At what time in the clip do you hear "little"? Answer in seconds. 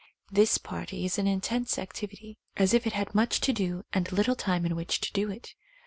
4.11-4.35